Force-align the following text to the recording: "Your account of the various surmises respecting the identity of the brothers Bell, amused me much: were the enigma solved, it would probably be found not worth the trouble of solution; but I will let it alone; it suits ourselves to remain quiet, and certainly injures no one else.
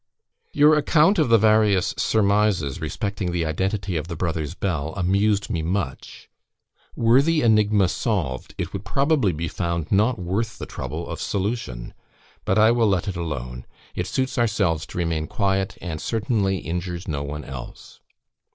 "Your 0.51 0.73
account 0.75 1.19
of 1.19 1.29
the 1.29 1.37
various 1.37 1.93
surmises 1.95 2.81
respecting 2.81 3.31
the 3.31 3.45
identity 3.45 3.97
of 3.97 4.07
the 4.07 4.15
brothers 4.15 4.55
Bell, 4.55 4.95
amused 4.95 5.51
me 5.51 5.61
much: 5.61 6.27
were 6.95 7.21
the 7.21 7.43
enigma 7.43 7.87
solved, 7.87 8.55
it 8.57 8.73
would 8.73 8.83
probably 8.83 9.31
be 9.31 9.47
found 9.47 9.91
not 9.91 10.17
worth 10.17 10.57
the 10.57 10.65
trouble 10.65 11.07
of 11.07 11.21
solution; 11.21 11.93
but 12.45 12.57
I 12.57 12.71
will 12.71 12.87
let 12.87 13.07
it 13.07 13.15
alone; 13.15 13.67
it 13.93 14.07
suits 14.07 14.39
ourselves 14.39 14.87
to 14.87 14.97
remain 14.97 15.27
quiet, 15.27 15.77
and 15.83 16.01
certainly 16.01 16.57
injures 16.57 17.07
no 17.07 17.21
one 17.21 17.43
else. 17.45 17.99